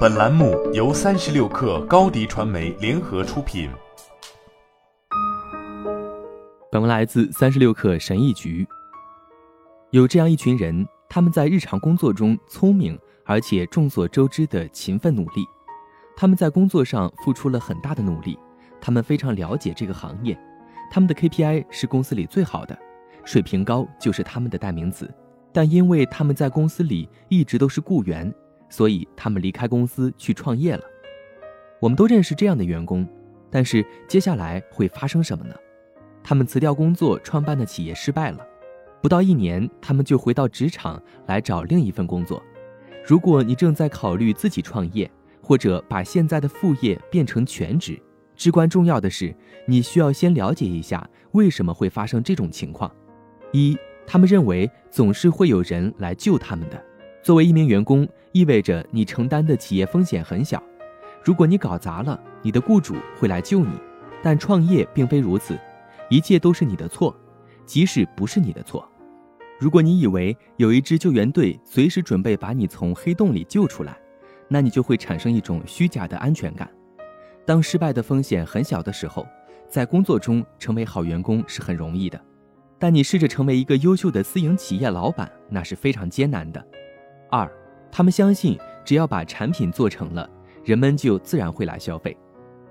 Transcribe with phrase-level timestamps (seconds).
[0.00, 3.70] 本栏目由三十六氪高低传媒联合出品。
[6.70, 8.66] 本文来自三十六氪神译局。
[9.90, 15.46] 有这样一群人，他们在日常工作中聪明，而且众所周知的勤奋努力。
[16.14, 18.38] 他们在工作上付出了很大的努力，
[18.80, 20.38] 他们非常了解这个行业，
[20.90, 22.78] 他们的 KPI 是公司里最好的，
[23.24, 25.10] 水平高就是他们的代名词。
[25.52, 28.32] 但因为他们在公司里一直都是雇员，
[28.70, 30.82] 所以他们离开公司去创业了。
[31.78, 33.06] 我们都认识这样的员工，
[33.50, 35.54] 但是接下来会发生什么呢？
[36.22, 38.46] 他们辞掉工作，创办的企业失败了，
[39.02, 42.42] 不到一年，他们就回到职场来找另一份工作。
[43.04, 45.10] 如果你正在考虑自己创业，
[45.42, 47.98] 或者把现在的副业变成全职，
[48.36, 49.34] 至关重要的是，
[49.66, 52.90] 你需要先了解一下为什么会发生这种情况。
[53.52, 53.76] 一
[54.06, 56.84] 他们认为总是会有人来救他们的。
[57.22, 60.62] 作为一名员工，意味着你承担的企业风险很小。
[61.22, 63.72] 如果你搞砸了，你的雇主会来救你。
[64.22, 65.58] 但创业并非如此，
[66.10, 67.14] 一切都是你的错，
[67.64, 68.86] 即使不是你的错。
[69.58, 73.96] 如果你以为有一支救援队随时准备把你从黑洞里救出来，
[74.48, 76.70] 那你就会产生一种虚假的安全感。
[77.46, 79.26] 当失败的风险很小的时候，
[79.68, 82.20] 在工作中成为好员工是很容易的。
[82.78, 86.66] 但你试着成为一个优秀的私营企业老板，那是非常艰难的。
[87.30, 87.50] 二，
[87.90, 90.28] 他们相信只要把产品做成了，
[90.64, 92.16] 人们就自然会来消费。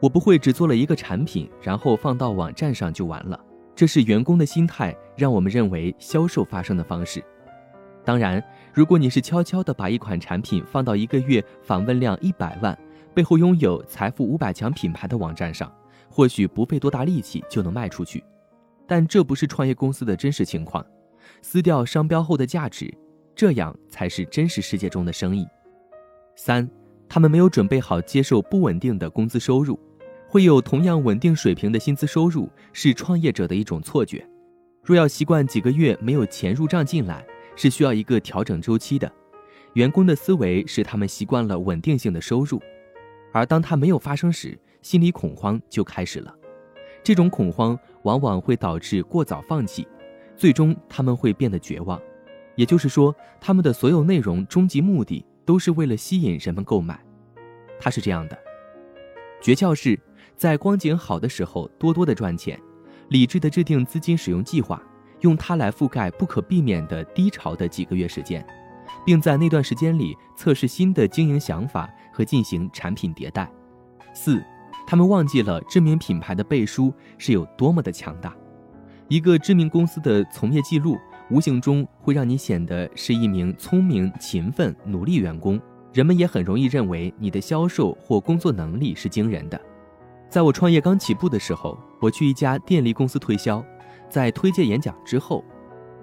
[0.01, 3.39] 我不会只做了一个产品，然后放到网站上就完了。
[3.75, 7.23] 这是员工的心态，让我们认为销售发生的方式。
[8.03, 8.43] 当然，
[8.73, 12.77] 如果你是悄悄地把一款产品放到一个月访问量一百万、
[13.13, 15.71] 背后拥有财富五百强品牌的网站上，
[16.09, 18.23] 或许不费多大力气就能卖出去。
[18.87, 20.85] 但这不是创业公司的真实情况，
[21.41, 22.91] 撕掉商标后的价值，
[23.39, 25.47] 这样才是真实世界中的生意。
[26.35, 26.69] 三，
[27.07, 29.79] 他们没有准备好接受不稳定的工资收入，
[30.27, 34.27] 会有同样稳定水平的薪资收入是创业者的一种错觉。
[34.83, 39.09] 若要习惯几个月没有钱入账进来，是需要一个调整周期的。
[39.71, 42.61] 员工的思维使他们习惯了稳定性的收入，
[43.31, 46.35] 而当它没有发生时，心理恐慌就开始了。
[47.01, 49.87] 这种恐慌往往会导致过早放弃，
[50.35, 51.97] 最终他们会变得绝望。
[52.59, 56.99] 也就是说，他们的所有内容终极目的都是为了吸引人们购买。
[57.79, 58.37] 它是这样的：
[59.41, 59.97] 诀窍是
[60.35, 62.59] 在光景好的时候多多的赚钱，
[63.07, 64.83] 理智的制定资金使用计划，
[65.21, 68.45] 用它来覆盖不可避免的低潮的几个月时间，
[69.05, 73.49] 并在那段时间里测试新的经营想法和进行产品迭代。
[74.13, 74.43] 四。
[74.85, 78.35] 他们忘记了知名品牌的背书是有多么的强大。
[79.07, 80.97] 一个知名公司的从业记录，
[81.29, 85.59] 无形中会让你显得是一名聪明、勤奋、努力员工。
[85.93, 89.59] 人们也很容易认为你的销售或工作能力是惊人的。
[90.27, 93.63] 在我创业刚起步的时候，我去一家电力公司推销，
[94.09, 95.43] 在推介演讲之后，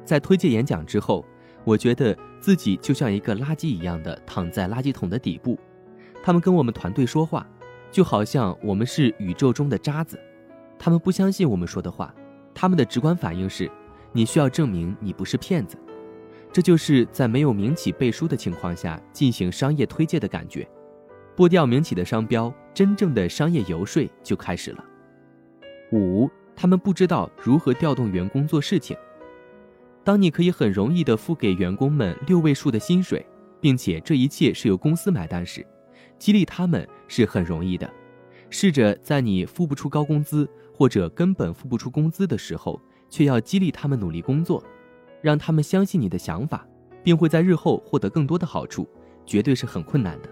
[0.05, 1.25] 在推介演讲之后，
[1.65, 5.59] 我觉得自己就像一个垃圾一样的躺在垃圾桶的底部。
[6.23, 7.47] 他们跟我们团队说话。
[7.93, 10.21] 就好像我们是宇宙中的渣子，
[10.77, 12.13] 他们不相信我们说的话，
[12.53, 13.71] 他们的直观反应是：
[14.17, 15.77] 你需要证明你不是骗子。
[16.51, 20.67] 这就是在没有名企背书的情况下进行商业推介的感觉。
[21.37, 24.83] 剥掉名企的商标，真正的商业游说就开始了。
[25.93, 28.97] 五，他们不知道如何调动员工做事情。
[30.03, 33.23] 当你可以很容易地付给员工们六位数的薪水，
[33.61, 35.67] 并且这一切是由公司买单时，
[36.19, 37.93] 激励他们是很容易的，
[38.49, 44.63] 试着在你付不出高工资或者根本付不出工资的时候，却要激励他们努力工作，
[45.23, 46.67] 让他们相信你的想法，
[47.03, 48.89] 并会在日后获得更多的好处，
[49.25, 50.29] 绝对是很困难的。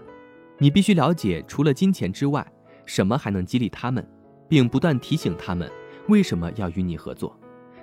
[0.57, 2.45] 你必须了解，除了金钱之外，
[2.85, 4.07] 什么还能激励他们，
[4.47, 5.69] 并不断提醒他们
[6.07, 7.37] 为什么要与你合作。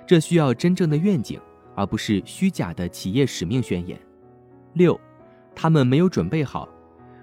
[0.05, 1.39] 这需要真正的愿景，
[1.75, 3.99] 而不是虚假的企业使命宣言。
[4.73, 4.99] 六，
[5.55, 6.67] 他们没有准备好。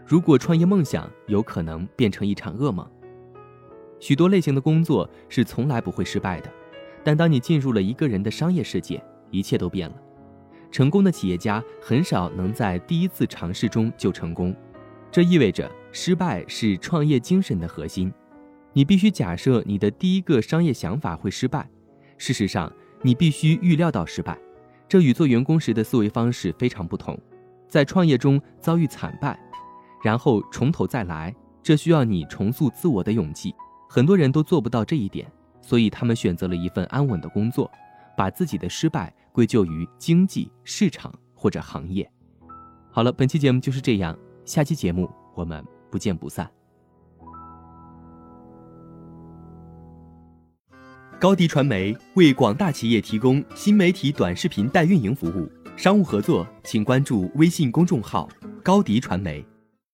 [0.06, 2.88] 如果创业梦想有可能变成一场噩梦，
[3.98, 6.50] 许多类型的工作是从来不会失败的，
[7.02, 9.96] 但当你进入了一个人的商业世界，一切都变了。
[10.70, 14.54] 成功的企业家很少能在第一次尝试中就成功，
[15.10, 18.12] 这意味着失败是创业精神的核心。
[18.72, 21.68] 你必须假设你的第一个商业想法会失败，
[22.18, 24.38] 事实上，你必须预料到失败，
[24.88, 27.18] 这与做员工时的思维方式非常不同。
[27.66, 29.38] 在创业中遭遇惨败。
[30.02, 33.54] 然后从头再来，这需要你重塑自我的勇气。
[33.88, 35.30] 很多人都做不到这一点，
[35.70, 37.70] 所以他们选择了一份安稳的工作
[38.16, 42.10] 把自己的失败归咎于经济市场或者行业。
[42.90, 46.50] 好了本期节目就是这样下期节目我们不见不散。
[51.20, 58.28] 高迪传媒为广大企业提供新媒体短视频代运营服务商务合作请关注微信公众号
[58.64, 59.46] 高迪传媒